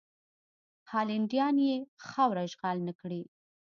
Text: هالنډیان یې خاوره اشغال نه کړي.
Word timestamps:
هالنډیان 0.91 1.55
یې 1.67 1.75
خاوره 2.07 2.41
اشغال 2.47 2.77
نه 2.87 2.93
کړي. 2.99 3.21